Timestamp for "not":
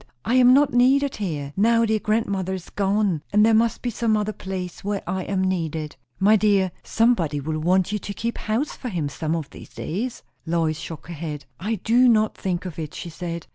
0.51-0.73, 12.09-12.35